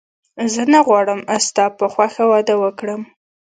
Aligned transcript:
زه 0.53 0.63
نه 0.73 0.79
غواړم 0.87 1.19
ستا 1.47 1.65
په 1.79 1.85
خوښه 1.93 2.23
واده 2.31 2.55
وکړم 2.63 3.01